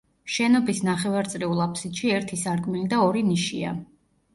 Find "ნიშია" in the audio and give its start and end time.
3.33-3.81